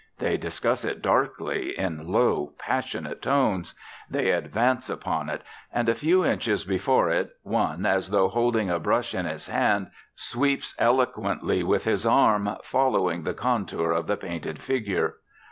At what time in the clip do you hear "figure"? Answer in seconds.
14.57-15.17